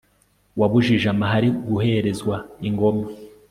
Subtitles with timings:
[0.59, 2.35] wabujije amahari guherezwa
[2.67, 3.05] ingoma